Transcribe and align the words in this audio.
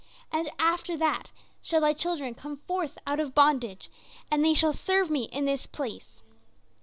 And 0.31 0.49
after 0.57 0.97
that 0.97 1.31
shall 1.61 1.81
thy 1.81 1.93
children 1.93 2.33
come 2.33 2.57
forth 2.67 2.97
out 3.05 3.19
of 3.19 3.35
bondage 3.35 3.91
and 4.31 4.43
they 4.43 4.55
shall 4.55 4.73
serve 4.73 5.11
me 5.11 5.25
in 5.25 5.45
this 5.45 5.67
place. 5.67 6.23